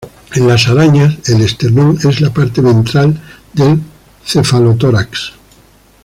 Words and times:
En 0.33 0.47
las 0.47 0.67
arañas, 0.67 1.29
el 1.29 1.41
esternón 1.41 1.95
es 2.03 2.21
la 2.21 2.31
parte 2.33 2.59
ventral 2.59 3.21
del 3.53 3.79
cefalotórax. 4.25 5.33